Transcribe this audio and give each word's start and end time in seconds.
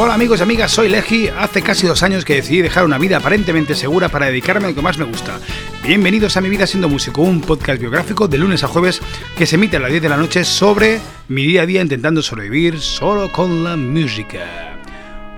Hola 0.00 0.14
amigos 0.14 0.38
y 0.38 0.42
amigas, 0.44 0.70
soy 0.70 0.88
Legi. 0.88 1.26
Hace 1.26 1.60
casi 1.60 1.84
dos 1.84 2.04
años 2.04 2.24
que 2.24 2.36
decidí 2.36 2.62
dejar 2.62 2.84
una 2.84 2.98
vida 2.98 3.16
aparentemente 3.16 3.74
segura 3.74 4.08
para 4.08 4.26
dedicarme 4.26 4.66
a 4.66 4.68
lo 4.68 4.76
que 4.76 4.80
más 4.80 4.96
me 4.96 5.04
gusta. 5.04 5.40
Bienvenidos 5.82 6.36
a 6.36 6.40
Mi 6.40 6.48
Vida 6.48 6.68
Siendo 6.68 6.88
Músico, 6.88 7.22
un 7.22 7.40
podcast 7.40 7.80
biográfico 7.80 8.28
de 8.28 8.38
lunes 8.38 8.62
a 8.62 8.68
jueves 8.68 9.00
que 9.36 9.44
se 9.44 9.56
emite 9.56 9.76
a 9.76 9.80
las 9.80 9.90
10 9.90 10.00
de 10.00 10.08
la 10.08 10.16
noche 10.16 10.44
sobre 10.44 11.00
mi 11.26 11.44
día 11.44 11.62
a 11.62 11.66
día 11.66 11.82
intentando 11.82 12.22
sobrevivir 12.22 12.80
solo 12.80 13.32
con 13.32 13.64
la 13.64 13.74
música. 13.74 14.78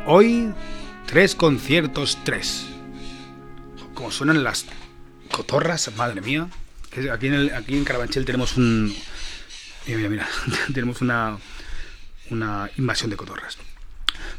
Hoy, 0.04 0.52
tres 1.06 1.34
conciertos, 1.34 2.18
tres. 2.22 2.66
Como 3.94 4.10
suenan 4.10 4.44
las 4.44 4.66
cotorras, 5.30 5.90
madre 5.96 6.20
mía. 6.20 6.48
Aquí 7.10 7.28
en, 7.28 7.50
en 7.66 7.84
Carabanchel 7.84 8.26
tenemos 8.26 8.58
un... 8.58 8.94
Mira, 9.86 9.96
mira, 9.96 10.10
mira. 10.10 10.28
tenemos 10.74 11.00
una, 11.00 11.38
una 12.28 12.70
invasión 12.76 13.08
de 13.08 13.16
cotorras. 13.16 13.56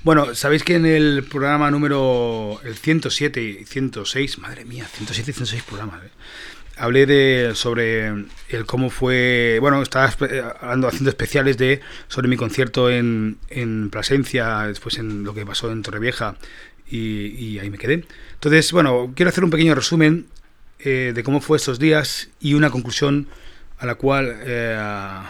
Bueno, 0.04 0.33
sabéis 0.33 0.63
que 0.63 0.75
en 0.75 0.88
el 0.88 1.23
programa 1.23 1.69
número 1.69 2.60
el 2.64 2.75
107 2.75 3.39
y 3.39 3.65
106, 3.65 4.39
madre 4.39 4.65
mía, 4.65 4.87
107 4.91 5.29
y 5.29 5.33
106 5.33 5.61
programas, 5.61 6.04
¿eh? 6.04 6.10
hablé 6.75 7.05
de 7.05 7.51
sobre 7.54 8.07
el 8.50 8.65
cómo 8.65 8.89
fue, 8.89 9.60
bueno, 9.61 9.79
estaba 9.83 10.11
hablando, 10.60 10.87
haciendo 10.87 11.11
especiales 11.11 11.60
de 11.60 11.82
sobre 12.07 12.27
mi 12.27 12.36
concierto 12.36 12.89
en, 12.89 13.37
en 13.50 13.91
Plasencia, 13.91 14.61
después 14.61 14.97
en 14.97 15.24
lo 15.24 15.36
que 15.36 15.46
pasó 15.46 15.71
en 15.71 15.83
Torrevieja 15.83 16.36
y, 16.89 17.60
ahí 17.60 17.69
me 17.69 17.77
quedé. 17.77 18.04
Entonces, 18.33 18.71
bueno, 18.71 19.13
quiero 19.15 19.29
hacer 19.29 19.43
un 19.43 19.52
pequeño 19.52 19.75
resumen 19.75 20.25
eh, 20.79 21.11
de 21.13 21.24
cómo 21.24 21.41
fue 21.41 21.57
estos 21.57 21.77
días 21.77 22.29
y 22.39 22.55
una 22.55 22.71
conclusión 22.71 23.27
a 23.77 23.86
la 23.86 23.93
cual 23.96 24.36
eh, 24.41 25.21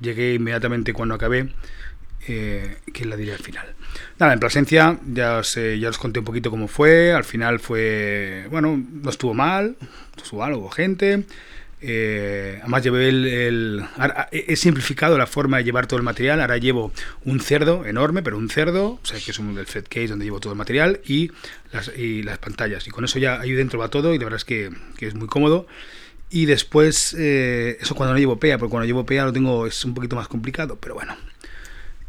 llegué 0.00 0.34
inmediatamente 0.34 0.92
cuando 0.92 1.14
acabé, 1.14 1.50
eh, 2.26 2.78
que 2.92 3.04
la 3.04 3.16
diré 3.16 3.32
al 3.32 3.38
final. 3.38 3.74
Nada, 4.18 4.32
en 4.32 4.40
Plasencia 4.40 4.98
ya 5.12 5.38
os, 5.38 5.54
ya 5.54 5.88
os 5.88 5.98
conté 5.98 6.20
un 6.20 6.24
poquito 6.24 6.50
cómo 6.50 6.68
fue, 6.68 7.12
al 7.12 7.24
final 7.24 7.58
fue, 7.58 8.46
bueno, 8.50 8.80
no 9.02 9.10
estuvo 9.10 9.34
mal, 9.34 9.76
estuvo 10.16 10.40
mal, 10.40 10.54
hubo 10.54 10.70
gente, 10.70 11.24
eh, 11.86 12.60
además 12.62 12.82
llevé 12.82 13.08
el, 13.10 13.84
He 14.32 14.56
simplificado 14.56 15.18
la 15.18 15.26
forma 15.26 15.58
de 15.58 15.64
llevar 15.64 15.86
todo 15.86 15.98
el 15.98 16.02
material. 16.02 16.40
Ahora 16.40 16.56
llevo 16.56 16.92
un 17.26 17.40
cerdo 17.40 17.84
enorme, 17.84 18.22
pero 18.22 18.38
un 18.38 18.48
cerdo, 18.48 18.92
o 18.92 19.00
sea, 19.02 19.20
que 19.20 19.32
es 19.32 19.38
un 19.38 19.54
del 19.54 19.66
Fred 19.66 19.84
Case 19.90 20.08
donde 20.08 20.24
llevo 20.24 20.40
todo 20.40 20.54
el 20.54 20.58
material 20.58 21.00
y 21.04 21.30
las, 21.72 21.92
y 21.94 22.22
las 22.22 22.38
pantallas. 22.38 22.86
Y 22.86 22.90
con 22.90 23.04
eso 23.04 23.18
ya 23.18 23.38
ahí 23.38 23.52
dentro 23.52 23.78
va 23.78 23.88
todo 23.88 24.14
y 24.14 24.18
la 24.18 24.24
verdad 24.24 24.38
es 24.38 24.46
que, 24.46 24.70
que 24.96 25.06
es 25.08 25.14
muy 25.14 25.28
cómodo. 25.28 25.66
Y 26.30 26.46
después, 26.46 27.14
eh, 27.18 27.76
eso 27.80 27.94
cuando 27.94 28.14
no 28.14 28.18
llevo 28.18 28.38
PEA, 28.40 28.56
porque 28.56 28.70
cuando 28.70 28.86
llevo 28.86 29.04
PEA 29.04 29.26
lo 29.26 29.32
tengo, 29.34 29.66
es 29.66 29.84
un 29.84 29.92
poquito 29.92 30.16
más 30.16 30.26
complicado, 30.26 30.78
pero 30.80 30.94
bueno. 30.94 31.14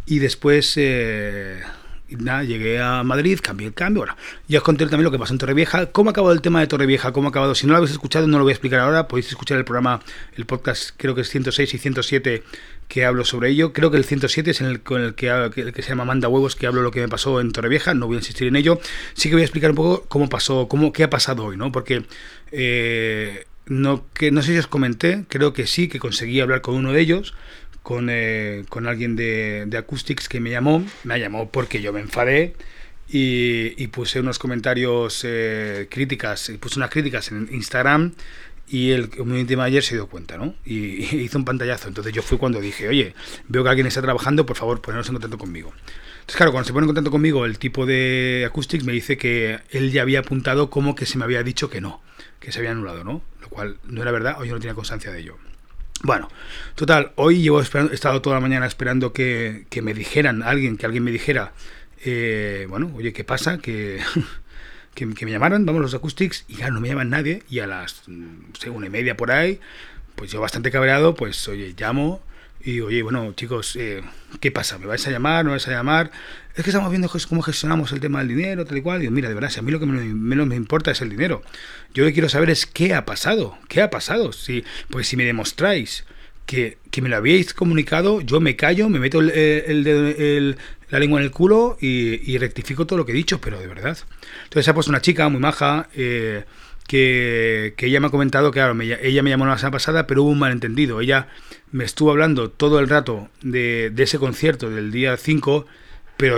Y 0.06 0.19
después... 0.19 0.73
Eh, 0.78 1.62
y 2.08 2.16
nada, 2.17 2.44
llegué 2.44 2.80
a 2.80 3.03
Madrid, 3.03 3.39
cambié 3.42 3.67
el 3.67 3.73
cambio. 3.73 4.02
Bueno, 4.02 4.16
ya 4.48 4.59
os 4.59 4.64
conté 4.64 4.86
también 4.86 5.06
lo 5.06 5.11
que 5.11 5.17
pasó 5.17 5.34
en 5.34 5.39
Torrevieja. 5.39 5.88
¿Cómo 5.88 6.09
ha 6.09 6.12
acabado 6.12 6.34
el 6.34 6.42
tema 6.42 6.59
de 6.59 6.67
Torrevieja? 6.67 7.12
¿Cómo 7.12 7.28
ha 7.28 7.30
acabado? 7.30 7.56
Si 7.56 7.66
no 7.66 7.73
lo 7.73 7.78
habéis 7.78 7.92
escuchado, 7.92 8.28
no 8.28 8.38
lo 8.38 8.44
voy 8.44 8.52
a 8.52 8.53
explicar 8.53 8.80
ahora. 8.80 9.08
Podéis 9.08 9.30
escuchar 9.30 9.58
el 9.58 9.66
programa, 9.66 10.02
el 10.36 10.45
podcast, 10.45 10.92
creo 10.97 11.16
que 11.16 11.22
es 11.22 11.30
106 11.30 11.73
y 11.73 11.78
107, 11.78 12.44
que 12.88 13.06
hablo 13.06 13.25
sobre 13.25 13.50
ello. 13.50 13.73
Creo 13.73 13.89
que 13.89 13.97
el 13.97 14.06
107 14.06 14.52
es 14.52 14.62
en 14.62 14.67
el, 14.67 14.81
con 14.81 15.02
el 15.02 15.16
que, 15.16 15.30
el 15.30 15.73
que 15.73 15.81
se 15.81 15.89
llama 15.89 16.06
Manda 16.06 16.28
Huevos, 16.28 16.56
que 16.56 16.67
hablo 16.67 16.84
lo 16.84 16.92
que 16.92 17.02
me 17.02 17.08
pasó 17.08 17.42
en 17.42 17.52
Torrevieja. 17.52 17.94
No 17.94 18.06
voy 18.08 18.17
a 18.17 18.19
insistir 18.19 18.47
en 18.47 18.56
ello. 18.56 18.80
Sí 19.14 19.30
que 19.30 19.36
voy 19.36 19.42
a 19.42 19.45
explicar 19.45 19.72
un 19.72 19.75
poco 19.75 20.06
cómo 20.08 20.30
pasó, 20.30 20.67
cómo, 20.67 20.94
qué 20.94 21.03
ha 21.03 21.09
pasado 21.09 21.45
hoy, 21.45 21.58
¿no? 21.58 21.72
Porque. 21.72 22.03
Eh, 22.52 23.45
no, 23.67 24.06
que, 24.14 24.31
no 24.31 24.42
sé 24.42 24.53
si 24.53 24.59
os 24.59 24.67
comenté, 24.67 25.25
creo 25.28 25.53
que 25.53 25.66
sí, 25.66 25.88
que 25.88 26.00
conseguí 26.00 26.40
hablar 26.40 26.62
con 26.62 26.75
uno 26.75 26.92
de 26.92 27.02
ellos, 27.02 27.34
con, 27.86 28.08
eh, 28.09 28.66
con 28.67 28.88
alguien 28.88 29.16
de, 29.16 29.66
de, 29.67 29.78
Acoustics 29.78 30.28
que 30.28 30.39
me 30.39 30.50
llamó, 30.50 30.83
me 31.03 31.19
llamó 31.19 31.52
porque 31.52 31.83
yo 31.83 31.94
me 31.94 32.00
enfadé 32.00 32.55
y, 33.08 33.86
puse 33.89 34.19
unos 34.19 34.39
comentarios 34.39 35.22
eh, 35.23 35.86
críticas, 35.91 36.52
puse 36.59 36.80
unas 36.80 36.89
críticas 36.89 37.31
en 37.31 37.47
Instagram 37.52 38.13
y 38.67 38.90
el 38.90 39.12
community 39.12 39.56
manager 39.56 39.84
se 39.84 39.94
dio 39.94 40.07
cuenta, 40.07 40.35
¿no? 40.35 40.56
Y, 40.66 41.03
hizo 41.16 41.38
un 41.38 41.46
pantallazo. 41.46 41.88
Entonces 41.88 42.12
yo 42.12 42.23
fui 42.23 42.40
cuando 42.40 42.59
dije, 42.59 42.88
oye, 42.88 43.13
veo 43.50 43.63
que 43.63 43.69
alguien 43.69 43.85
está 43.85 44.02
trabajando, 44.02 44.47
por 44.47 44.57
favor, 44.57 44.81
ponernos 44.81 45.07
en 45.09 45.13
contacto 45.13 45.38
conmigo. 45.38 45.72
Entonces, 46.22 46.38
claro, 46.38 46.53
cuando 46.53 46.66
se 46.66 46.73
pone 46.73 46.85
en 46.85 46.88
contacto 46.88 47.12
conmigo 47.12 47.46
el 47.46 47.59
tipo 47.59 47.85
de 47.85 48.46
Acoustics 48.47 48.84
me 48.84 48.94
dice 48.94 49.16
que 49.16 49.59
él 49.69 49.91
ya 49.91 50.02
había 50.02 50.22
apuntado 50.22 50.72
como 50.72 50.96
que 50.96 51.06
se 51.06 51.19
me 51.19 51.23
había 51.23 51.44
dicho 51.44 51.69
que 51.69 51.81
no, 51.81 52.02
que 52.40 52.52
se 52.52 52.57
había 52.57 52.72
anulado, 52.72 53.03
¿no? 53.03 53.22
Lo 53.41 53.50
cual 53.50 53.78
no 53.84 54.02
era 54.02 54.09
verdad 54.09 54.41
o 54.41 54.46
no 54.46 54.59
tenía 54.59 54.73
constancia 54.73 55.12
de 55.12 55.19
ello. 55.19 55.38
Bueno, 56.05 56.29
total, 56.75 57.13
hoy 57.16 57.41
llevo 57.41 57.59
esperando, 57.59 57.91
he 57.91 57.95
estado 57.95 58.21
toda 58.21 58.35
la 58.35 58.39
mañana 58.39 58.67
esperando 58.67 59.11
que, 59.11 59.66
que 59.71 59.81
me 59.81 59.95
dijeran, 59.95 60.43
alguien, 60.43 60.77
que 60.77 60.85
alguien 60.85 61.03
me 61.03 61.09
dijera, 61.09 61.53
eh, 62.05 62.67
bueno, 62.69 62.91
oye, 62.95 63.11
¿qué 63.11 63.23
pasa? 63.23 63.57
Que, 63.57 63.99
que, 64.93 65.07
me 65.07 65.31
llamaran, 65.31 65.66
vamos 65.66 65.81
los 65.81 65.95
acoustics, 65.95 66.45
y 66.47 66.57
ya 66.57 66.69
no 66.69 66.79
me 66.79 66.89
llaman 66.89 67.09
nadie, 67.09 67.41
y 67.49 67.57
a 67.57 67.66
las 67.66 68.03
sé, 68.53 68.69
una 68.69 68.85
y 68.85 68.91
media 68.91 69.17
por 69.17 69.31
ahí, 69.31 69.59
pues 70.13 70.29
yo 70.31 70.39
bastante 70.39 70.69
cabreado, 70.69 71.16
pues 71.16 71.47
oye, 71.47 71.73
llamo, 71.75 72.22
y 72.66 72.81
oye, 72.81 73.03
bueno, 73.03 73.31
chicos, 73.34 73.76
eh, 73.76 74.02
¿qué 74.42 74.52
pasa? 74.52 74.80
¿Me 74.80 74.88
vais 74.88 75.06
a 75.08 75.12
llamar? 75.12 75.46
¿No 75.46 75.52
vais 75.52 75.68
a 75.68 75.72
llamar? 75.72 76.09
Es 76.56 76.64
que 76.64 76.72
estamos 76.72 76.90
viendo 76.90 77.08
cómo 77.30 77.44
gestionamos 77.44 77.92
el 77.92 78.00
tema 78.00 78.20
del 78.20 78.30
dinero, 78.30 78.66
tal 78.66 78.78
y 78.78 78.81
cual. 78.81 79.02
Digo, 79.02 79.12
mira, 79.12 79.30
de 79.30 79.36
verdad, 79.36 79.52
si 79.52 79.59
a 79.59 79.62
mí 79.62 79.72
lo 79.72 79.80
que 79.80 79.86
menos 79.86 80.48
me 80.48 80.56
importa 80.56 80.90
es 80.90 81.00
el 81.02 81.09
dinero. 81.09 81.44
Yo 81.94 82.03
lo 82.03 82.09
que 82.09 82.14
quiero 82.14 82.28
saber 82.28 82.50
es 82.50 82.66
qué 82.66 82.96
ha 82.96 83.06
pasado. 83.06 83.56
¿Qué 83.68 83.84
ha 83.84 83.92
pasado? 83.92 84.34
Si, 84.34 84.64
pues 84.90 85.08
si 85.08 85.16
me 85.16 85.26
demostráis 85.26 86.06
que, 86.48 86.80
que 86.90 87.03
me 87.03 87.09
lo 87.09 87.18
habíais 87.18 87.53
comunicado, 87.53 88.22
yo 88.22 88.40
me 88.40 88.56
callo, 88.56 88.90
me 88.90 88.97
meto 88.97 89.20
el, 89.22 90.58
la 90.90 91.00
lengua 91.00 91.20
en 91.20 91.26
el 91.26 91.32
culo 91.32 91.78
y, 91.80 92.32
y, 92.32 92.40
rectifico 92.40 92.88
todo 92.88 92.97
lo 92.97 93.06
que 93.06 93.12
he 93.12 93.16
dicho, 93.16 93.40
pero 93.40 93.59
de 93.59 93.68
verdad. 93.68 93.97
Entonces 94.46 94.68
ha 94.68 94.74
puesto 94.74 94.90
una 94.90 95.02
chica 95.02 95.30
muy 95.30 95.40
maja. 95.40 95.88
Eh, 95.94 96.46
que, 96.88 97.73
ella 97.78 98.00
me 98.00 98.07
ha 98.07 98.09
comentado 98.09 98.51
que, 98.51 98.59
claro, 98.59 98.79
ella 98.79 99.23
me 99.23 99.29
llamó 99.29 99.46
la 99.46 99.57
semana 99.57 99.72
pasada, 99.72 100.07
pero 100.07 100.23
hubo 100.23 100.31
un 100.31 100.40
malentendido. 100.40 101.01
Ella 101.01 101.28
me 101.72 101.84
estuvo 101.84 102.12
hablando 102.12 102.50
todo 102.51 102.79
el 102.79 102.90
rato 102.90 103.29
de, 103.41 103.91
ese 103.97 104.19
concierto 104.19 104.69
del 104.69 104.91
día 104.91 105.18
5, 105.18 105.66
pero 106.18 106.38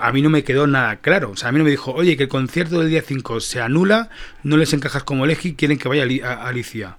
a 0.00 0.12
mí 0.12 0.22
no 0.22 0.30
me 0.30 0.44
quedó 0.44 0.66
nada 0.66 0.96
claro. 0.96 1.30
O 1.32 1.36
sea, 1.36 1.48
a 1.48 1.52
mí 1.52 1.58
no 1.58 1.64
me 1.64 1.70
dijo, 1.70 1.92
oye, 1.92 2.16
que 2.16 2.24
el 2.24 2.28
concierto 2.28 2.80
del 2.80 2.90
día 2.90 3.02
5 3.02 3.40
se 3.40 3.60
anula, 3.60 4.10
no 4.42 4.56
les 4.56 4.72
encajas 4.72 5.02
como 5.02 5.26
Legi, 5.26 5.54
quieren 5.54 5.78
que 5.78 5.88
vaya 5.88 6.06
a 6.24 6.48
Alicia. 6.48 6.96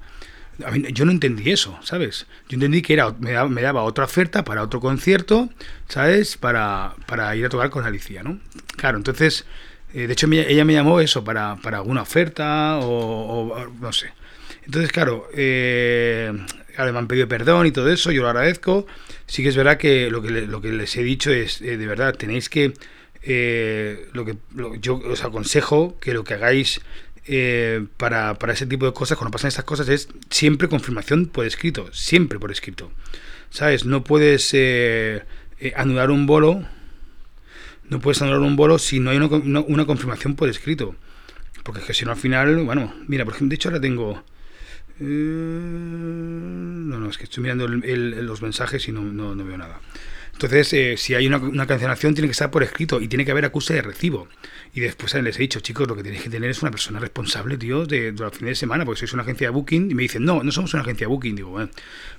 Yo 0.92 1.06
no 1.06 1.14
entendí 1.14 1.52
eso, 1.52 1.80
¿sabes? 1.84 2.28
Yo 2.50 2.56
entendí 2.56 2.82
que 2.82 2.92
era 2.92 3.16
me 3.18 3.32
daba, 3.32 3.48
me 3.48 3.62
daba 3.62 3.84
otra 3.84 4.04
oferta 4.04 4.44
para 4.44 4.62
otro 4.62 4.82
concierto, 4.82 5.50
¿sabes? 5.88 6.36
Para, 6.36 6.96
para 7.06 7.34
ir 7.38 7.46
a 7.46 7.50
tocar 7.50 7.70
con 7.70 7.86
Alicia, 7.86 8.24
¿no? 8.24 8.40
Claro, 8.76 8.98
entonces 8.98 9.46
eh, 9.94 10.06
de 10.06 10.14
hecho, 10.14 10.28
ella 10.32 10.66
me 10.66 10.74
llamó 10.74 11.00
eso 11.00 11.24
para, 11.24 11.56
para 11.58 11.78
alguna 11.78 12.04
oferta 12.04 12.80
o, 12.80 13.68
no 13.80 13.92
sé. 13.92 14.12
Entonces, 14.66 14.92
claro, 14.92 15.28
eh, 15.34 16.32
me 16.78 16.98
han 16.98 17.08
pedido 17.08 17.28
perdón 17.28 17.66
y 17.66 17.72
todo 17.72 17.90
eso, 17.92 18.12
yo 18.12 18.22
lo 18.22 18.30
agradezco. 18.30 18.86
Sí 19.26 19.42
que 19.42 19.50
es 19.50 19.56
verdad 19.56 19.78
que 19.78 20.12
lo 20.12 20.22
que, 20.22 20.30
lo 20.30 20.62
que 20.62 20.72
les 20.72 20.96
he 20.96 21.04
dicho 21.04 21.32
es, 21.32 21.62
eh, 21.62 21.78
de 21.78 21.88
verdad, 21.88 22.16
tenéis 22.16 22.50
que, 22.50 22.74
lo 24.14 24.26
que 24.26 24.38
yo 24.80 24.96
os 24.96 25.24
aconsejo 25.24 26.00
que 26.00 26.14
lo 26.14 26.24
que 26.24 26.36
hagáis 26.36 26.82
para, 27.98 28.36
para 28.36 28.54
ese 28.54 28.66
tipo 28.66 28.86
de 28.86 28.94
cosas, 28.94 29.18
cuando 29.18 29.32
pasan 29.32 29.50
estas 29.50 29.66
cosas, 29.66 29.90
es 29.90 30.10
siempre 30.30 30.68
confirmación 30.68 31.28
por 31.28 31.46
escrito, 31.46 31.90
siempre 31.92 32.40
por 32.40 32.52
escrito. 32.52 32.92
¿Sabes? 33.50 33.86
No 33.86 34.04
puedes 34.04 34.56
anular 35.76 36.12
un 36.12 36.28
bolo 36.28 36.66
no 37.90 38.00
puedes 38.00 38.22
anular 38.22 38.40
un 38.42 38.56
bolo 38.56 38.78
si 38.80 39.00
no 39.00 39.10
hay 39.10 39.18
una, 39.18 39.86
confirmación 39.86 40.36
por 40.36 40.50
escrito. 40.50 40.96
Porque 41.64 41.82
es 41.82 41.88
que 41.88 41.94
si 41.94 42.06
no 42.06 42.12
al 42.12 42.18
final, 42.18 42.64
bueno, 42.64 42.94
mira, 43.08 43.26
por 43.26 43.34
ejemplo, 43.34 43.50
de 43.50 43.56
hecho 43.56 43.70
ahora 43.70 43.82
tengo... 43.82 44.24
Eh, 45.00 45.04
no, 45.04 47.00
no, 47.00 47.10
es 47.10 47.18
que 47.18 47.24
estoy 47.26 47.44
mirando 47.44 47.68
los 47.68 48.42
mensajes 48.42 48.88
y 48.88 48.92
no, 48.92 49.02
no, 49.02 49.36
no 49.36 49.46
veo 49.46 49.58
nada. 49.58 49.80
Entonces, 50.42 50.72
eh, 50.72 50.96
si 50.96 51.16
hay 51.16 51.28
una, 51.28 51.68
cancelación, 51.68 52.14
tiene 52.14 52.30
que 52.30 52.32
estar 52.32 52.50
por 52.50 52.64
escrito 52.64 53.02
y 53.02 53.10
tiene 53.10 53.26
que 53.26 53.32
haber 53.32 53.44
acuse 53.44 53.74
de 53.74 53.82
recibo. 53.82 54.30
Y 54.74 54.80
después 54.80 55.14
les 55.16 55.36
he 55.36 55.42
dicho, 55.42 55.60
chicos, 55.60 55.86
lo 55.86 55.98
que 55.98 56.04
tenéis 56.04 56.24
que 56.24 56.30
tener 56.30 56.50
es 56.50 56.62
una 56.62 56.72
persona 56.72 56.98
responsable, 56.98 57.58
tío, 57.58 57.86
de, 57.86 58.14
de 58.14 58.24
los 58.24 58.32
fines 58.32 58.52
de 58.52 58.56
semana, 58.56 58.86
porque 58.86 59.00
sois 59.00 59.12
una 59.12 59.24
agencia 59.24 59.48
de 59.48 59.52
booking. 59.52 59.92
Y 59.92 59.96
me 59.96 60.04
dicen, 60.04 60.24
no, 60.24 60.42
no 60.42 60.50
somos 60.54 60.74
una 60.74 60.84
agencia 60.84 61.08
de 61.08 61.10
booking. 61.10 61.36
Digo, 61.36 61.50
bueno, 61.50 61.70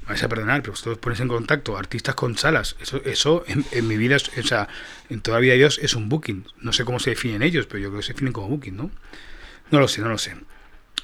me 0.03 0.09
vais 0.09 0.23
a 0.23 0.29
perdonar, 0.29 0.61
pero 0.61 0.73
vosotros 0.73 0.99
ponéis 0.99 1.21
en 1.21 1.29
contacto 1.29 1.79
artistas 1.79 2.15
con 2.15 2.37
salas. 2.37 2.77
Eso, 2.79 3.01
eso 3.07 3.43
en, 3.47 3.89
mi 3.89 3.97
vida, 3.97 4.17
o 4.17 4.43
sea, 4.43 4.69
en 5.09 5.23
toda 5.23 5.39
vida 5.39 5.53
de 5.53 5.59
Dios 5.61 5.81
es 5.83 5.95
un 5.95 6.11
booking. 6.11 6.45
No 6.61 6.75
sé 6.75 6.85
cómo 6.85 7.01
se 7.01 7.09
definen 7.09 7.43
ellos, 7.43 7.65
pero 7.65 7.79
yo 7.79 7.89
creo 7.89 8.01
que 8.01 8.07
se 8.07 8.13
definen 8.13 8.35
como 8.35 8.49
booking, 8.49 8.77
¿no? 8.77 8.91
No 9.71 9.81
lo 9.81 9.89
sé, 9.89 10.03
no 10.03 10.11
lo 10.11 10.19
sé. 10.19 10.37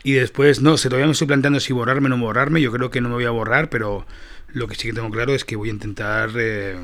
Y 0.03 0.13
después, 0.13 0.61
no 0.61 0.77
sé, 0.77 0.91
todavía 0.91 1.07
me 1.07 1.13
estoy 1.13 1.29
planteando 1.29 1.61
si 1.61 1.73
borrarme 1.73 2.09
o 2.09 2.11
no 2.11 2.19
borrarme. 2.19 2.61
Yo 2.61 2.71
creo 2.73 2.91
que 2.91 3.01
no 3.01 3.09
me 3.09 3.15
voy 3.15 3.25
a 3.25 3.31
borrar, 3.31 3.71
pero 3.71 4.07
lo 4.57 4.69
que 4.69 4.75
sí 4.75 4.89
que 4.89 4.95
tengo 4.95 5.11
claro 5.11 5.35
es 5.35 5.45
que 5.45 5.57
voy 5.57 5.69
a 5.69 5.73
intentar, 5.73 6.31
eh, 6.37 6.77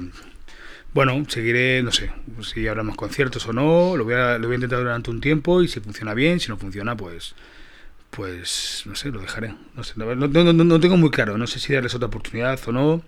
bueno, 0.95 1.25
seguiré, 1.29 1.83
no 1.83 1.91
sé, 1.91 2.11
si 2.43 2.67
habrá 2.69 2.83
más 2.83 2.97
conciertos 2.97 3.47
o 3.47 3.53
no, 3.53 3.97
lo 3.97 4.05
voy, 4.05 4.15
a, 4.15 4.39
lo 4.39 4.47
voy 4.47 4.55
a 4.55 4.57
intentar 4.57 4.81
durante 4.81 5.11
un 5.11 5.21
tiempo 5.21 5.63
y 5.63 5.69
si 5.69 5.81
funciona 5.81 6.13
bien, 6.13 6.39
si 6.39 6.49
no 6.49 6.59
funciona, 6.59 6.97
pues, 6.97 7.35
pues, 8.11 8.83
no 8.85 8.95
sé, 8.95 9.11
lo 9.11 9.21
dejaré. 9.21 9.55
No, 9.75 9.85
sé, 9.85 9.95
no, 9.97 10.15
no, 10.15 10.53
no 10.53 10.81
tengo 10.81 10.97
muy 10.99 11.11
claro, 11.11 11.39
no 11.39 11.47
sé 11.47 11.59
si 11.61 11.73
darles 11.73 11.95
otra 11.95 12.09
oportunidad 12.09 12.61
o 12.67 12.73
no, 12.73 13.03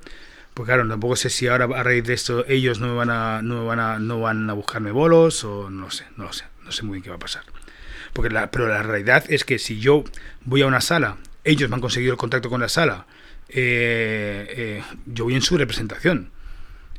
Pues 0.55 0.67
claro, 0.67 0.89
tampoco 0.89 1.17
sé 1.17 1.31
si 1.31 1.47
ahora 1.47 1.67
a 1.67 1.83
raíz 1.83 2.05
de 2.05 2.15
esto 2.15 2.47
ellos 2.49 2.81
no 2.81 2.97
van 2.97 3.11
a, 3.11 3.43
no 3.43 3.67
van 3.67 3.81
a, 3.81 3.99
no 3.99 4.21
van 4.21 4.49
a 4.49 4.55
buscarme 4.55 4.91
bolos 4.93 5.45
o 5.45 5.69
no 5.69 5.83
lo 5.83 5.91
sé, 5.91 6.07
no 6.17 6.25
lo 6.25 6.33
sé, 6.33 6.45
no 6.65 6.73
sé 6.73 6.85
muy 6.85 6.97
bien 6.97 7.03
qué 7.05 7.11
va 7.11 7.17
a 7.17 7.19
pasar. 7.19 7.45
Porque 8.15 8.31
la, 8.31 8.51
pero 8.51 8.69
la 8.69 8.83
realidad 8.83 9.25
es 9.29 9.45
que 9.45 9.59
si 9.59 9.79
yo 9.81 10.05
voy 10.45 10.63
a 10.63 10.67
una 10.67 10.81
sala, 10.81 11.17
ellos 11.45 11.69
me 11.69 11.75
han 11.75 11.81
conseguido 11.83 12.13
el 12.13 12.19
contacto 12.19 12.49
con 12.49 12.61
la 12.61 12.69
sala, 12.69 13.07
eh, 13.49 14.47
eh, 14.49 14.83
yo 15.07 15.25
voy 15.25 15.35
en 15.35 15.43
su 15.43 15.59
representación. 15.59 16.31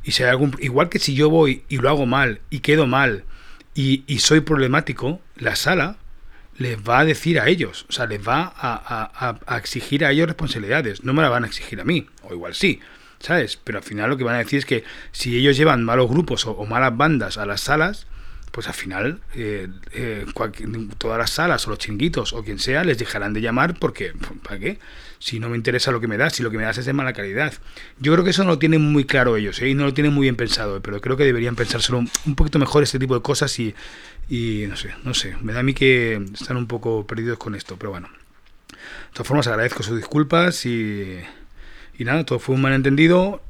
Y 0.06 0.12
si 0.12 0.22
hay 0.22 0.30
algún, 0.30 0.56
igual 0.60 0.88
que 0.88 1.00
si 1.00 1.14
yo 1.14 1.28
voy 1.28 1.64
y 1.68 1.78
lo 1.78 1.88
hago 1.88 2.06
mal 2.06 2.40
y 2.48 2.60
quedo 2.60 2.86
mal 2.86 3.24
y, 3.74 4.04
soy 4.20 4.40
problemático, 4.40 5.20
la 5.34 5.56
sala 5.56 5.96
les 6.56 6.78
va 6.78 7.00
a 7.00 7.04
decir 7.04 7.40
a 7.40 7.48
ellos, 7.48 7.84
o 7.88 7.92
sea, 7.92 8.06
les 8.06 8.26
va 8.26 8.54
a, 8.56 9.58
exigir 9.58 10.04
a 10.04 10.12
ellos 10.12 10.28
responsabilidades, 10.28 11.02
no 11.02 11.12
me 11.12 11.22
la 11.22 11.28
van 11.28 11.42
a 11.42 11.48
exigir 11.48 11.80
a 11.80 11.84
mí, 11.84 12.06
o 12.22 12.32
igual 12.32 12.54
sí, 12.54 12.80
¿sabes? 13.18 13.58
Pero 13.62 13.78
al 13.78 13.84
final 13.84 14.08
lo 14.08 14.16
que 14.16 14.22
van 14.22 14.36
a 14.36 14.38
decir 14.38 14.60
es 14.60 14.64
que 14.64 14.84
si 15.10 15.36
ellos 15.36 15.56
llevan 15.56 15.84
malos 15.84 16.08
grupos 16.08 16.46
o, 16.46 16.64
malas 16.64 16.96
bandas 16.96 17.36
a 17.36 17.44
las 17.44 17.62
salas, 17.62 18.06
pues 18.50 18.68
al 18.68 18.74
final 18.74 19.20
eh, 19.34 19.68
eh, 19.92 20.26
todas 20.98 21.18
las 21.18 21.30
salas 21.30 21.66
o 21.66 21.70
los 21.70 21.78
chinguitos 21.78 22.32
o 22.32 22.42
quien 22.42 22.58
sea 22.58 22.84
les 22.84 22.98
dejarán 22.98 23.32
de 23.32 23.40
llamar 23.40 23.78
porque, 23.78 24.12
¿para 24.42 24.58
qué? 24.58 24.78
Si 25.18 25.38
no 25.38 25.48
me 25.48 25.56
interesa 25.56 25.92
lo 25.92 26.00
que 26.00 26.08
me 26.08 26.16
das, 26.16 26.34
si 26.34 26.42
lo 26.42 26.50
que 26.50 26.56
me 26.56 26.64
das 26.64 26.78
es 26.78 26.86
de 26.86 26.92
mala 26.92 27.12
calidad. 27.12 27.52
Yo 27.98 28.12
creo 28.12 28.24
que 28.24 28.30
eso 28.30 28.44
no 28.44 28.50
lo 28.50 28.58
tienen 28.58 28.80
muy 28.80 29.04
claro 29.04 29.36
ellos 29.36 29.60
¿eh? 29.60 29.68
y 29.68 29.74
no 29.74 29.84
lo 29.84 29.94
tienen 29.94 30.12
muy 30.12 30.22
bien 30.22 30.36
pensado, 30.36 30.80
pero 30.80 31.00
creo 31.00 31.16
que 31.16 31.24
deberían 31.24 31.56
pensárselo 31.56 31.98
un 31.98 32.34
poquito 32.34 32.58
mejor 32.58 32.82
este 32.82 32.98
tipo 32.98 33.14
de 33.14 33.22
cosas 33.22 33.58
y, 33.58 33.74
y 34.28 34.64
no 34.68 34.76
sé, 34.76 34.94
no 35.04 35.14
sé, 35.14 35.36
me 35.42 35.52
da 35.52 35.60
a 35.60 35.62
mí 35.62 35.74
que 35.74 36.22
están 36.32 36.56
un 36.56 36.66
poco 36.66 37.06
perdidos 37.06 37.38
con 37.38 37.54
esto, 37.54 37.76
pero 37.76 37.90
bueno. 37.90 38.08
De 38.68 39.12
todas 39.12 39.28
formas, 39.28 39.46
agradezco 39.46 39.82
sus 39.82 39.96
disculpas 39.96 40.66
y, 40.66 41.18
y 41.98 42.04
nada, 42.04 42.24
todo 42.24 42.38
fue 42.38 42.54
un 42.54 42.60
malentendido. 42.60 43.42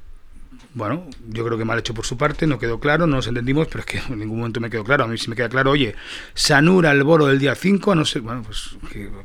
Bueno, 0.77 1.09
yo 1.31 1.43
creo 1.43 1.57
que 1.57 1.65
mal 1.65 1.79
hecho 1.79 1.95
por 1.95 2.05
su 2.05 2.19
parte, 2.19 2.47
no 2.47 2.59
quedó 2.59 2.79
claro, 2.79 3.07
no 3.07 3.17
nos 3.17 3.27
entendimos, 3.27 3.67
pero 3.67 3.81
es 3.81 3.87
que 3.87 3.99
en 4.13 4.19
ningún 4.19 4.41
momento 4.41 4.61
me 4.61 4.69
quedó 4.69 4.85
claro. 4.85 5.05
A 5.05 5.09
mí 5.09 5.17
sí 5.17 5.31
me 5.31 5.35
queda 5.35 5.49
claro, 5.49 5.71
oye, 5.71 5.95
Sanura 6.35 6.91
al 6.91 7.03
boro 7.03 7.27
del 7.27 7.39
día 7.39 7.55
5, 7.55 7.95
no 7.95 8.05
sé, 8.05 8.21
bueno, 8.21 8.43
pues 8.43 8.77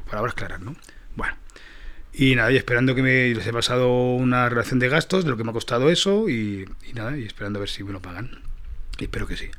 palabras 0.10 0.34
claras, 0.34 0.62
¿no? 0.62 0.78
Bueno, 1.18 1.36
y 2.14 2.36
nada, 2.36 2.54
y 2.54 2.56
esperando 2.56 2.96
que 2.96 3.04
me 3.04 3.34
les 3.34 3.46
he 3.46 3.52
pasado 3.52 3.92
una 4.14 4.48
relación 4.48 4.80
de 4.80 4.88
gastos 4.88 5.26
de 5.26 5.30
lo 5.30 5.36
que 5.36 5.44
me 5.44 5.50
ha 5.50 5.54
costado 5.54 5.90
eso 5.90 6.30
y, 6.30 6.70
y 6.90 6.94
nada, 6.94 7.18
y 7.18 7.26
esperando 7.26 7.60
a 7.60 7.62
ver 7.62 7.70
si 7.70 7.84
me 7.84 7.92
lo 7.92 8.02
pagan. 8.02 8.40
Y 8.98 9.04
espero 9.04 9.28
que 9.28 9.36
sí. 9.36 9.50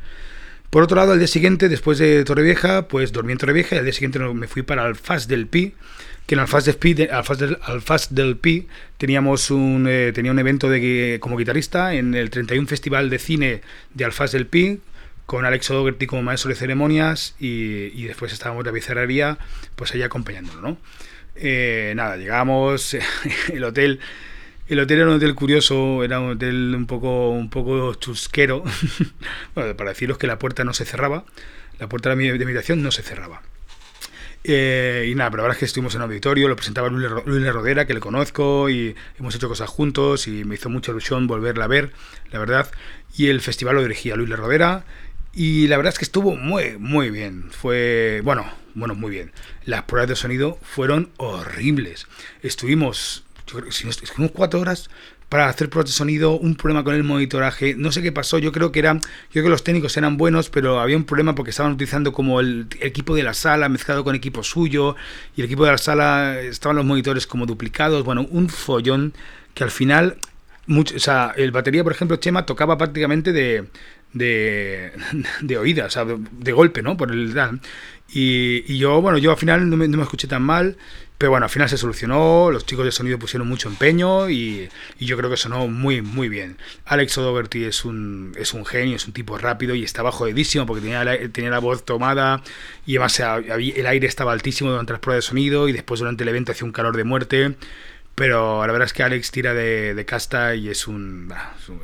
Por 0.70 0.82
otro 0.82 0.96
lado, 0.96 1.12
al 1.12 1.18
día 1.18 1.28
siguiente, 1.28 1.68
después 1.68 1.98
de 1.98 2.24
Torrevieja, 2.24 2.88
pues 2.88 3.12
dormí 3.12 3.32
en 3.32 3.38
Torrevieja 3.38 3.76
y 3.76 3.80
al 3.80 3.84
día 3.84 3.92
siguiente 3.92 4.18
me 4.18 4.48
fui 4.48 4.62
para 4.62 4.84
Alfaz 4.86 5.28
del 5.28 5.46
Pi, 5.46 5.74
que 6.26 6.34
en 6.34 6.40
Alfaz 6.40 6.64
del 6.64 6.76
Pi, 6.76 6.96
Alfaz 7.10 8.08
del, 8.10 8.36
Pi 8.36 8.68
teníamos 8.98 9.50
un, 9.50 9.86
eh, 9.88 10.12
tenía 10.12 10.30
un 10.30 10.38
evento 10.38 10.68
de, 10.68 11.18
como 11.20 11.36
guitarrista 11.36 11.94
en 11.94 12.14
el 12.14 12.30
31 12.30 12.68
Festival 12.68 13.10
de 13.10 13.18
Cine 13.18 13.60
de 13.94 14.04
Alfaz 14.04 14.32
del 14.32 14.46
Pi, 14.46 14.80
con 15.26 15.44
Alex 15.44 15.70
O'Dougherty 15.70 16.06
como 16.06 16.22
maestro 16.22 16.48
de 16.48 16.54
ceremonias 16.54 17.34
y, 17.38 18.04
después 18.04 18.32
estábamos 18.32 18.64
de 18.64 18.72
la 18.72 19.38
pues 19.76 19.94
allá 19.94 20.06
acompañándolo, 20.06 20.60
¿no? 20.60 20.76
Eh, 21.34 21.92
nada, 21.96 22.16
llegamos, 22.16 22.96
el 23.52 23.64
hotel 23.64 24.00
el 24.68 24.80
hotel 24.80 25.00
era 25.00 25.08
un 25.08 25.16
hotel 25.16 25.34
curioso, 25.34 26.02
era 26.02 26.20
un 26.20 26.30
hotel 26.30 26.74
un 26.74 26.86
poco, 26.86 27.30
un 27.30 27.50
poco 27.50 27.94
chusquero. 27.94 28.64
bueno, 29.54 29.76
para 29.76 29.90
deciros 29.90 30.18
que 30.18 30.26
la 30.26 30.38
puerta 30.38 30.64
no 30.64 30.72
se 30.72 30.84
cerraba, 30.84 31.24
la 31.78 31.88
puerta 31.88 32.10
de 32.10 32.16
mi, 32.16 32.28
habitación 32.28 32.82
no 32.82 32.90
se 32.90 33.02
cerraba. 33.02 33.42
Eh, 34.44 35.08
y 35.10 35.14
nada, 35.14 35.30
pero 35.30 35.42
ahora 35.42 35.52
es 35.52 35.58
que 35.58 35.64
estuvimos 35.64 35.94
en 35.94 36.02
auditorio, 36.02 36.48
lo 36.48 36.56
presentaba 36.56 36.88
Luis, 36.88 37.08
Luis 37.26 37.52
Rodera, 37.52 37.86
que 37.86 37.94
le 37.94 38.00
conozco, 38.00 38.68
y 38.68 38.94
hemos 39.18 39.34
hecho 39.34 39.48
cosas 39.48 39.68
juntos, 39.68 40.26
y 40.26 40.44
me 40.44 40.56
hizo 40.56 40.68
mucha 40.68 40.90
ilusión 40.90 41.26
volverla 41.26 41.64
a 41.64 41.68
ver, 41.68 41.92
la 42.30 42.38
verdad. 42.38 42.70
Y 43.16 43.28
el 43.28 43.40
festival 43.40 43.76
lo 43.76 43.82
dirigía 43.82 44.16
Luis 44.16 44.30
Rodera, 44.30 44.84
y 45.32 45.68
la 45.68 45.76
verdad 45.76 45.92
es 45.92 45.98
que 45.98 46.04
estuvo 46.04 46.36
muy, 46.36 46.76
muy 46.78 47.10
bien. 47.10 47.50
Fue, 47.50 48.20
bueno, 48.24 48.44
bueno, 48.74 48.94
muy 48.94 49.10
bien. 49.10 49.32
Las 49.64 49.84
pruebas 49.84 50.08
de 50.08 50.16
sonido 50.16 50.58
fueron 50.62 51.10
horribles. 51.16 52.06
Estuvimos 52.42 53.24
yo 53.46 53.60
creo 53.60 53.72
si 53.72 53.86
unos 53.86 54.30
cuatro 54.32 54.60
horas 54.60 54.88
para 55.32 55.48
hacer 55.48 55.70
pruebas 55.70 55.88
de 55.88 55.96
sonido, 55.96 56.38
un 56.38 56.56
problema 56.56 56.84
con 56.84 56.94
el 56.94 57.04
monitoraje, 57.04 57.74
no 57.74 57.90
sé 57.90 58.02
qué 58.02 58.12
pasó, 58.12 58.36
yo 58.38 58.52
creo 58.52 58.70
que 58.70 58.80
eran, 58.80 59.00
yo 59.00 59.30
creo 59.30 59.44
que 59.44 59.48
los 59.48 59.64
técnicos 59.64 59.96
eran 59.96 60.18
buenos, 60.18 60.50
pero 60.50 60.78
había 60.78 60.94
un 60.94 61.04
problema 61.04 61.34
porque 61.34 61.52
estaban 61.52 61.72
utilizando 61.72 62.12
como 62.12 62.38
el, 62.40 62.66
equipo 62.80 63.16
de 63.16 63.22
la 63.22 63.32
sala 63.32 63.70
mezclado 63.70 64.04
con 64.04 64.14
equipo 64.14 64.42
suyo, 64.42 64.94
y 65.34 65.40
el 65.40 65.46
equipo 65.46 65.64
de 65.64 65.72
la 65.72 65.78
sala 65.78 66.38
estaban 66.38 66.76
los 66.76 66.84
monitores 66.84 67.26
como 67.26 67.46
duplicados, 67.46 68.04
bueno, 68.04 68.26
un 68.30 68.50
follón 68.50 69.14
que 69.54 69.64
al 69.64 69.70
final, 69.70 70.18
mucho, 70.66 70.96
o 70.96 71.00
sea, 71.00 71.32
el 71.34 71.50
batería, 71.50 71.82
por 71.82 71.92
ejemplo, 71.92 72.18
Chema 72.18 72.44
tocaba 72.44 72.76
prácticamente 72.76 73.32
de, 73.32 73.68
de, 74.12 74.92
de 75.40 75.56
oída, 75.56 75.86
o 75.86 75.90
sea, 75.90 76.04
de, 76.04 76.52
golpe, 76.52 76.82
¿no? 76.82 76.98
Por 76.98 77.10
el 77.10 77.34
y, 78.12 78.70
y, 78.70 78.76
yo, 78.76 79.00
bueno, 79.00 79.16
yo 79.16 79.30
al 79.30 79.38
final 79.38 79.70
no 79.70 79.78
me, 79.78 79.88
no 79.88 79.96
me 79.96 80.02
escuché 80.02 80.28
tan 80.28 80.42
mal 80.42 80.76
pero 81.22 81.30
bueno, 81.30 81.46
al 81.46 81.50
final 81.50 81.68
se 81.68 81.78
solucionó, 81.78 82.50
los 82.50 82.66
chicos 82.66 82.84
de 82.84 82.90
sonido 82.90 83.16
pusieron 83.16 83.46
mucho 83.46 83.68
empeño 83.68 84.28
y, 84.28 84.68
yo 84.98 85.16
creo 85.16 85.30
que 85.30 85.36
sonó 85.36 85.68
muy, 85.68 86.02
muy 86.02 86.28
bien. 86.28 86.56
Alex 86.84 87.16
O'Dougherty 87.16 87.62
es 87.62 87.84
un, 87.84 88.32
es 88.36 88.54
un 88.54 88.66
genio, 88.66 88.96
es 88.96 89.06
un 89.06 89.12
tipo 89.12 89.38
rápido 89.38 89.76
y 89.76 89.84
estaba 89.84 90.10
jodidísimo 90.10 90.66
porque 90.66 90.80
tenía 90.80 91.04
la, 91.04 91.16
tenía 91.28 91.50
la 91.50 91.60
voz 91.60 91.84
tomada 91.84 92.42
y 92.86 92.96
además 92.96 93.20
el 93.20 93.86
aire 93.86 94.08
estaba 94.08 94.32
altísimo 94.32 94.70
durante 94.70 94.94
las 94.94 95.00
pruebas 95.00 95.24
de 95.24 95.28
sonido 95.28 95.68
y 95.68 95.72
después 95.72 96.00
durante 96.00 96.24
el 96.24 96.28
evento 96.28 96.50
hacía 96.50 96.64
un 96.64 96.72
calor 96.72 96.96
de 96.96 97.04
muerte. 97.04 97.54
Pero 98.16 98.66
la 98.66 98.72
verdad 98.72 98.86
es 98.86 98.92
que 98.92 99.04
Alex 99.04 99.30
tira 99.30 99.54
de, 99.54 100.04
casta 100.04 100.56
y 100.56 100.70
es 100.70 100.88
un, 100.88 101.32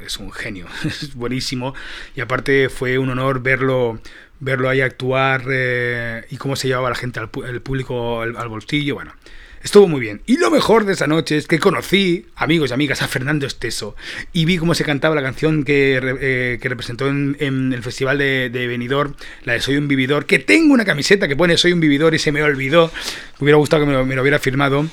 es 0.04 0.16
un 0.16 0.32
genio, 0.32 0.66
es 0.84 1.14
buenísimo. 1.14 1.74
Y 2.16 2.22
aparte 2.22 2.70
fue 2.70 2.98
un 2.98 3.08
honor 3.10 3.40
verlo 3.40 4.00
verlo 4.40 4.68
ahí 4.68 4.80
actuar 4.80 5.44
eh, 5.50 6.24
y 6.30 6.36
cómo 6.36 6.56
se 6.56 6.68
llevaba 6.68 6.90
la 6.90 6.96
gente, 6.96 7.20
al, 7.20 7.28
público 7.28 8.22
al, 8.22 8.48
bolsillo, 8.48 8.96
bueno. 8.96 9.12
Estuvo 9.60 9.88
muy 9.88 10.00
bien. 10.00 10.22
Y 10.24 10.36
lo 10.36 10.52
mejor 10.52 10.84
de 10.84 10.92
esa 10.92 11.08
noche 11.08 11.36
es 11.36 11.48
que 11.48 11.58
conocí, 11.58 12.26
amigos 12.36 12.70
y 12.70 12.74
amigas, 12.74 13.02
a 13.02 13.08
Fernando 13.08 13.44
Esteso. 13.44 13.96
Y 14.32 14.44
vi 14.44 14.56
cómo 14.56 14.72
se 14.76 14.84
cantaba 14.84 15.16
la 15.16 15.22
canción 15.22 15.64
que, 15.64 15.98
eh, 16.20 16.58
que 16.62 16.68
representó 16.68 17.08
en, 17.08 17.72
el 17.72 17.82
festival 17.82 18.18
de, 18.18 18.50
de 18.50 18.68
Benidorm, 18.68 19.14
la 19.42 19.54
de 19.54 19.60
Soy 19.60 19.76
un 19.76 19.88
Vividor, 19.88 20.26
que 20.26 20.38
tengo 20.38 20.72
una 20.72 20.84
camiseta 20.84 21.26
que 21.26 21.34
pone 21.34 21.56
Soy 21.56 21.72
un 21.72 21.80
Vividor 21.80 22.14
y 22.14 22.20
se 22.20 22.30
me 22.30 22.40
olvidó. 22.40 22.92
Me 23.40 23.46
hubiera 23.46 23.56
gustado 23.56 23.84
que 23.84 23.90
me 23.90 24.14
lo, 24.14 24.22
hubiera 24.22 24.38
firmado. 24.38 24.86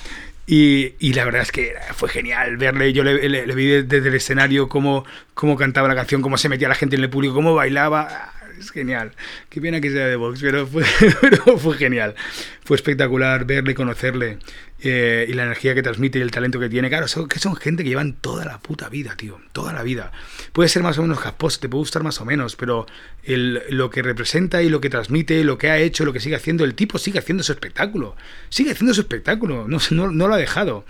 Y, 0.48 0.94
y, 1.00 1.14
la 1.14 1.26
verdad 1.26 1.44
es 1.44 1.52
que 1.52 1.74
fue 1.94 2.10
genial 2.10 2.58
verle. 2.58 2.92
Yo 2.92 3.04
le, 3.04 3.30
le, 3.30 3.56
vi 3.56 3.84
desde 3.84 4.10
el 4.10 4.16
escenario 4.16 4.68
cómo, 4.68 5.06
cómo 5.36 5.58
cantaba 5.58 5.88
la 5.88 5.96
canción, 5.96 6.24
cómo 6.24 6.38
se 6.38 6.50
metía 6.50 6.68
la 6.68 6.76
gente 6.76 6.96
en 6.96 7.04
el 7.04 7.10
público, 7.10 7.36
cómo 7.36 7.54
bailaba 7.54 8.34
es 8.60 8.72
genial. 8.72 9.12
Qué 9.50 9.62
pena 9.62 9.82
que 9.82 9.92
sea 9.92 10.08
de 10.08 10.16
Vox, 10.16 10.40
pero 10.42 10.68
fue, 10.68 10.84
pero 11.22 11.58
fue 11.58 11.78
genial. 11.78 12.16
Fue 12.64 12.76
espectacular 12.76 13.46
verle, 13.46 13.76
conocerle 13.76 14.40
eh, 14.80 15.26
y 15.28 15.34
la 15.34 15.44
energía 15.44 15.74
que 15.74 15.84
transmite 15.84 16.20
y 16.20 16.22
el 16.22 16.32
talento 16.32 16.60
que 16.60 16.70
tiene. 16.70 16.90
Claro, 16.90 17.08
son, 17.08 17.28
que 17.28 17.40
son 17.40 17.56
gente 17.56 17.84
que 17.84 17.90
llevan 17.90 18.14
toda 18.14 18.46
la 18.46 18.60
puta 18.60 18.90
vida, 18.90 19.16
tío. 19.16 19.40
Toda 19.52 19.74
la 19.74 19.84
vida. 19.84 20.12
Puede 20.54 20.70
ser 20.70 20.84
más 20.84 20.98
o 20.98 21.02
menos 21.02 21.20
jasposo, 21.20 21.60
te 21.60 21.70
puede 21.70 21.82
gustar 21.82 22.04
más 22.04 22.20
o 22.22 22.26
menos, 22.26 22.56
pero 22.56 22.86
el, 23.24 23.64
lo 23.70 23.90
que 23.90 24.02
representa 24.02 24.62
y 24.62 24.70
lo 24.70 24.82
que 24.82 24.90
transmite, 24.90 25.44
lo 25.44 25.58
que 25.58 25.70
ha 25.70 25.78
hecho, 25.78 26.06
lo 26.06 26.14
que 26.14 26.20
sigue 26.20 26.36
haciendo, 26.36 26.66
el 26.66 26.76
tipo 26.76 26.98
sigue 26.98 27.20
haciendo 27.20 27.44
su 27.44 27.52
espectáculo. 27.52 28.16
Sigue 28.50 28.72
haciendo 28.72 28.94
su 28.94 29.02
espectáculo. 29.02 29.68
No, 29.68 29.80
no, 29.92 30.12
no 30.12 30.28
lo 30.28 30.34
ha 30.34 30.38
dejado. 30.38 30.86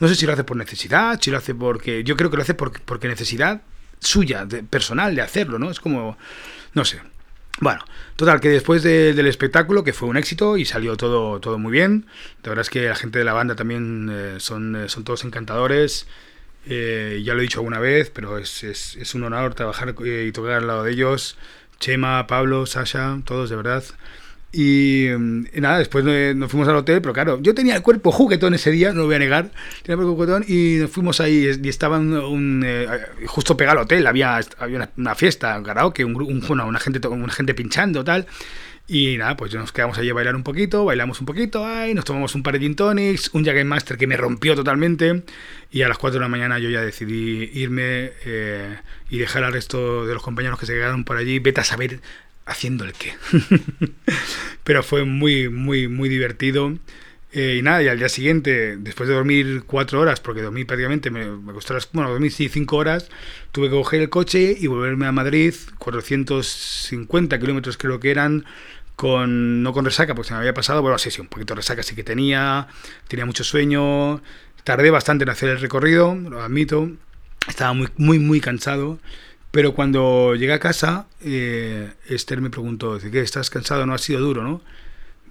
No 0.00 0.06
sé 0.06 0.14
si 0.14 0.26
lo 0.26 0.32
hace 0.32 0.44
por 0.44 0.56
necesidad, 0.56 1.20
si 1.20 1.30
lo 1.30 1.38
hace 1.38 1.54
porque. 1.54 2.04
Yo 2.04 2.16
creo 2.16 2.30
que 2.30 2.36
lo 2.36 2.42
hace 2.42 2.54
porque, 2.54 2.80
porque 2.84 3.08
necesidad 3.08 3.62
suya, 4.00 4.44
de, 4.44 4.62
personal, 4.62 5.14
de 5.14 5.22
hacerlo, 5.22 5.58
¿no? 5.58 5.70
Es 5.70 5.80
como. 5.80 6.16
No 6.78 6.84
sé. 6.84 7.00
Bueno, 7.58 7.84
total, 8.14 8.38
que 8.38 8.48
después 8.50 8.84
del 8.84 9.26
espectáculo, 9.26 9.82
que 9.82 9.92
fue 9.92 10.08
un 10.08 10.16
éxito 10.16 10.56
y 10.56 10.64
salió 10.64 10.96
todo, 10.96 11.40
todo 11.40 11.58
muy 11.58 11.72
bien, 11.72 12.06
la 12.44 12.50
verdad 12.50 12.60
es 12.60 12.70
que 12.70 12.82
la 12.86 12.94
gente 12.94 13.18
de 13.18 13.24
la 13.24 13.32
banda 13.32 13.56
también 13.56 14.08
eh, 14.12 14.36
son, 14.38 14.76
eh, 14.76 14.88
son 14.88 15.02
todos 15.02 15.24
encantadores, 15.24 16.06
eh, 16.66 17.20
ya 17.24 17.34
lo 17.34 17.40
he 17.40 17.42
dicho 17.42 17.58
alguna 17.58 17.80
vez, 17.80 18.10
pero 18.10 18.38
es, 18.38 18.62
es, 18.62 18.94
es 18.94 19.16
un 19.16 19.24
honor 19.24 19.56
trabajar 19.56 19.92
y 20.04 20.30
tocar 20.30 20.52
al 20.52 20.68
lado 20.68 20.84
de 20.84 20.92
ellos, 20.92 21.36
Chema, 21.80 22.28
Pablo, 22.28 22.64
Sasha, 22.64 23.22
todos 23.24 23.50
de 23.50 23.56
verdad. 23.56 23.82
Y, 24.50 25.08
nada, 25.54 25.78
después 25.78 26.04
nos 26.34 26.50
fuimos 26.50 26.68
al 26.68 26.76
hotel, 26.76 27.02
pero 27.02 27.12
claro, 27.12 27.38
yo 27.42 27.54
tenía 27.54 27.76
el 27.76 27.82
cuerpo 27.82 28.10
juguetón 28.10 28.54
ese 28.54 28.70
día, 28.70 28.92
no 28.92 29.00
lo 29.00 29.06
voy 29.06 29.16
a 29.16 29.18
negar, 29.18 29.50
tenía 29.82 29.94
el 29.94 29.96
cuerpo 29.96 30.14
juguetón 30.14 30.44
y 30.48 30.78
nos 30.80 30.90
fuimos 30.90 31.20
ahí 31.20 31.50
y 31.62 31.68
estaba 31.68 31.98
un, 31.98 32.62
eh, 32.64 32.86
justo 33.26 33.58
pegado 33.58 33.78
al 33.80 33.84
hotel, 33.84 34.06
había, 34.06 34.40
había 34.58 34.90
una, 34.96 35.14
fiesta, 35.14 35.58
un 35.58 35.64
karaoke, 35.64 36.02
un, 36.04 36.16
un, 36.16 36.42
una, 36.50 36.80
gente, 36.80 37.06
una 37.08 37.32
gente 37.32 37.54
pinchando 37.54 38.02
tal. 38.04 38.26
Y 38.90 39.18
nada, 39.18 39.36
pues 39.36 39.52
nos 39.52 39.70
quedamos 39.70 39.98
allí 39.98 40.08
a 40.08 40.14
bailar 40.14 40.34
un 40.34 40.42
poquito, 40.42 40.86
bailamos 40.86 41.20
un 41.20 41.26
poquito, 41.26 41.66
ay, 41.66 41.92
nos 41.92 42.06
tomamos 42.06 42.34
un 42.34 42.42
par 42.42 42.54
de 42.54 42.60
gin 42.60 42.74
tonics, 42.74 43.28
un 43.34 43.44
Jack 43.44 43.62
Master 43.66 43.98
que 43.98 44.06
me 44.06 44.16
rompió 44.16 44.54
totalmente. 44.56 45.24
Y 45.70 45.82
a 45.82 45.88
las 45.88 45.98
4 45.98 46.18
de 46.18 46.24
la 46.24 46.28
mañana 46.28 46.58
yo 46.58 46.70
ya 46.70 46.80
decidí 46.80 47.50
irme 47.52 48.12
eh, 48.24 48.78
y 49.10 49.18
dejar 49.18 49.44
al 49.44 49.52
resto 49.52 50.06
de 50.06 50.14
los 50.14 50.22
compañeros 50.22 50.58
que 50.58 50.64
se 50.64 50.72
quedaron 50.72 51.04
por 51.04 51.18
allí. 51.18 51.38
Vete 51.38 51.60
a 51.60 51.64
saber 51.64 52.00
haciendo 52.48 52.84
el 52.84 52.92
qué. 52.92 53.14
Pero 54.64 54.82
fue 54.82 55.04
muy, 55.04 55.48
muy, 55.48 55.86
muy 55.88 56.08
divertido. 56.08 56.74
Eh, 57.30 57.56
y 57.58 57.62
nada, 57.62 57.82
y 57.82 57.88
al 57.88 57.98
día 57.98 58.08
siguiente, 58.08 58.78
después 58.78 59.08
de 59.08 59.14
dormir 59.14 59.64
cuatro 59.66 60.00
horas, 60.00 60.18
porque 60.18 60.40
dormí 60.40 60.64
prácticamente, 60.64 61.10
me, 61.10 61.26
me 61.26 61.52
costó 61.52 61.74
las, 61.74 61.90
bueno, 61.92 62.10
dormí 62.10 62.30
sí, 62.30 62.48
cinco 62.48 62.76
horas, 62.76 63.10
tuve 63.52 63.68
que 63.68 63.74
coger 63.74 64.00
el 64.00 64.08
coche 64.08 64.56
y 64.58 64.66
volverme 64.66 65.06
a 65.06 65.12
Madrid, 65.12 65.54
450 65.78 67.38
kilómetros 67.38 67.76
creo 67.76 68.00
que 68.00 68.10
eran, 68.10 68.46
con, 68.96 69.62
no 69.62 69.74
con 69.74 69.84
resaca, 69.84 70.14
porque 70.14 70.28
se 70.28 70.34
me 70.34 70.40
había 70.40 70.54
pasado, 70.54 70.80
bueno, 70.80 70.96
sí, 70.96 71.10
sí, 71.10 71.20
un 71.20 71.28
poquito 71.28 71.54
de 71.54 71.58
resaca 71.58 71.82
sí 71.82 71.94
que 71.94 72.02
tenía, 72.02 72.66
tenía 73.08 73.26
mucho 73.26 73.44
sueño, 73.44 74.22
tardé 74.64 74.90
bastante 74.90 75.24
en 75.24 75.30
hacer 75.30 75.50
el 75.50 75.60
recorrido, 75.60 76.14
lo 76.14 76.42
admito, 76.42 76.90
estaba 77.46 77.74
muy, 77.74 77.88
muy, 77.98 78.18
muy 78.18 78.40
cansado, 78.40 78.98
pero 79.50 79.74
cuando 79.74 80.34
llegué 80.34 80.52
a 80.52 80.58
casa, 80.58 81.06
eh, 81.22 81.92
Esther 82.08 82.40
me 82.40 82.50
preguntó, 82.50 82.98
¿qué? 82.98 83.20
¿Estás 83.20 83.50
cansado? 83.50 83.86
No 83.86 83.94
ha 83.94 83.98
sido 83.98 84.20
duro, 84.20 84.42
¿no? 84.42 84.60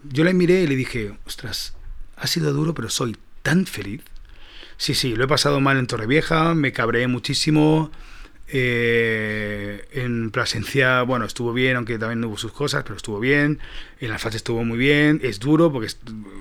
Yo 0.04 0.24
la 0.24 0.34
miré 0.34 0.64
y 0.64 0.68
le 0.68 0.76
dije, 0.76 1.14
ostras, 1.26 1.76
ha 2.16 2.28
sido 2.28 2.54
duro, 2.54 2.74
pero 2.74 2.90
soy 2.90 3.16
tan 3.44 3.66
feliz. 3.66 4.02
Sí, 4.78 4.94
sí, 4.94 5.16
lo 5.16 5.26
he 5.26 5.28
pasado 5.28 5.60
mal 5.60 5.78
en 5.78 5.88
Torrevieja, 5.88 6.54
me 6.54 6.72
cabreé 6.72 7.08
muchísimo, 7.08 7.92
eh, 8.50 9.88
en 9.92 10.32
Plasencia, 10.32 11.02
bueno, 11.02 11.26
estuvo 11.26 11.52
bien, 11.52 11.76
aunque 11.76 12.00
también 12.00 12.24
hubo 12.24 12.38
sus 12.38 12.52
cosas, 12.54 12.84
pero 12.84 12.96
estuvo 12.96 13.20
bien. 13.20 13.60
En 14.00 14.10
la 14.10 14.20
fase 14.20 14.38
estuvo 14.38 14.64
muy 14.64 14.78
bien. 14.78 15.20
Es 15.24 15.40
duro 15.40 15.72
porque 15.72 15.92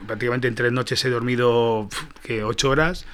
prácticamente 0.06 0.48
en 0.48 0.54
tres 0.54 0.72
noches 0.72 1.04
he 1.04 1.10
dormido 1.10 1.88
que 2.22 2.44
ocho 2.44 2.70
horas, 2.70 3.06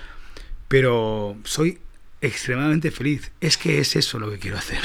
pero 0.68 1.36
soy 1.44 1.78
extremadamente 2.22 2.90
feliz. 2.90 3.32
Es 3.40 3.58
que 3.58 3.78
es 3.80 3.96
eso 3.96 4.18
lo 4.18 4.30
que 4.30 4.38
quiero 4.38 4.56
hacer. 4.56 4.80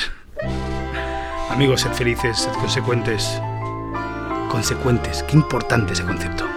Amigos, 1.49 1.81
sed 1.81 1.93
felices, 1.93 2.37
sed 2.39 2.51
consecuentes. 2.53 3.41
Consecuentes, 4.49 5.23
qué 5.23 5.35
importante 5.35 5.93
ese 5.93 6.03
concepto. 6.03 6.56